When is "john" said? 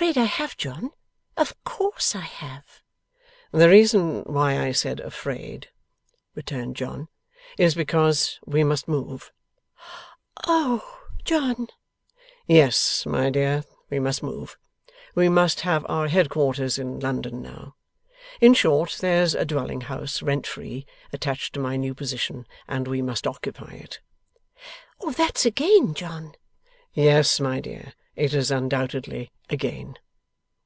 0.56-0.92, 6.76-7.08, 11.24-11.66, 25.92-26.34